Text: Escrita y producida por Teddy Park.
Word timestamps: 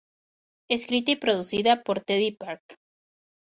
Escrita 0.67 1.11
y 1.11 1.17
producida 1.17 1.83
por 1.83 2.01
Teddy 2.01 2.31
Park. 2.31 2.63